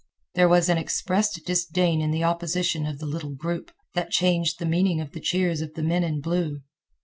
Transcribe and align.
There 0.33 0.49
was 0.49 0.67
an 0.67 0.79
expressed 0.79 1.45
disdain 1.45 2.01
in 2.01 2.09
the 2.09 2.23
opposition 2.23 2.87
of 2.87 2.97
the 2.97 3.05
little 3.05 3.35
group, 3.35 3.69
that 3.93 4.09
changed 4.09 4.57
the 4.57 4.65
meaning 4.65 4.99
of 4.99 5.11
the 5.11 5.19
cheers 5.21 5.61
of 5.61 5.75
the 5.75 5.83
men 5.83 6.03
in 6.03 6.21
blue. 6.21 6.61